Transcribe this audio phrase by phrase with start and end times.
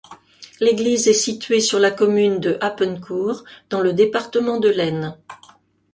[0.59, 5.15] L'église est située sur la commune de Happencourt, dans le département de l'Aisne.